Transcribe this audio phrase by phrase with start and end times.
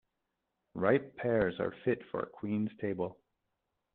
[0.73, 3.19] Ripe pears are fit for a queen's table.